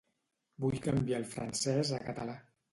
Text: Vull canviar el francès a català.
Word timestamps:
Vull 0.65 0.77
canviar 0.87 1.21
el 1.25 1.29
francès 1.35 1.95
a 1.99 2.03
català. 2.11 2.43